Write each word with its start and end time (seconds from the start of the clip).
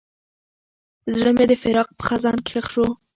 زړه 1.17 1.31
مې 1.37 1.45
د 1.49 1.53
فراق 1.61 1.89
په 1.97 2.03
خزان 2.07 2.37
کې 2.45 2.51
ښخ 2.53 2.65
شو. 2.73 2.87